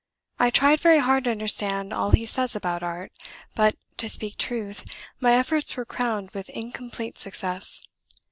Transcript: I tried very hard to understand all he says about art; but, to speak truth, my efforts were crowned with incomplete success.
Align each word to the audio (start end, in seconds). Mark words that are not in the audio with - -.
I 0.39 0.49
tried 0.49 0.79
very 0.81 0.97
hard 0.97 1.25
to 1.25 1.29
understand 1.29 1.93
all 1.93 2.09
he 2.09 2.25
says 2.25 2.55
about 2.55 2.81
art; 2.81 3.11
but, 3.55 3.75
to 3.97 4.09
speak 4.09 4.35
truth, 4.35 4.83
my 5.19 5.33
efforts 5.35 5.77
were 5.77 5.85
crowned 5.85 6.31
with 6.33 6.49
incomplete 6.49 7.19
success. 7.19 7.83